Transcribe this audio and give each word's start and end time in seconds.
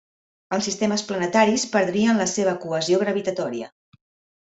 Els 0.57 0.65
sistemes 0.69 1.03
planetaris 1.11 1.67
perdrien 1.77 2.21
la 2.25 2.29
seva 2.35 2.59
cohesió 2.67 3.05
gravitatòria. 3.07 3.75